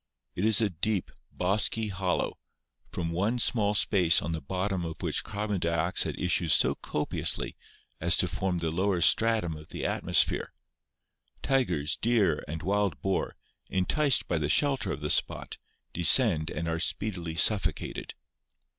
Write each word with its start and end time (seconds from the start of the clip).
It 0.33 0.45
is 0.45 0.61
a 0.61 0.71
deep, 0.71 1.11
bosky 1.31 1.89
hollow, 1.91 2.39
from 2.91 3.11
one 3.11 3.37
small 3.37 3.75
space 3.75 4.19
on 4.19 4.31
the 4.31 4.41
bottom 4.41 4.83
of 4.83 4.99
which 5.01 5.23
carbon 5.23 5.59
dioxide 5.59 6.19
issues 6.19 6.55
so 6.55 6.73
copiously 6.73 7.55
as 7.99 8.17
to 8.17 8.27
form 8.27 8.57
the 8.57 8.71
lower 8.71 8.99
stratum 9.01 9.55
of 9.55 9.67
the 9.69 9.85
atmosphere. 9.85 10.53
Tigers, 11.43 11.97
deer, 11.97 12.43
and 12.47 12.63
wild 12.63 12.99
boar, 13.03 13.35
enticed 13.69 14.27
by 14.27 14.39
the 14.39 14.49
shelter 14.49 14.91
of 14.91 15.01
the 15.01 15.11
spot, 15.11 15.59
descend 15.93 16.49
and 16.49 16.67
are 16.67 16.79
speedily 16.79 17.35
suffocated. 17.35 18.15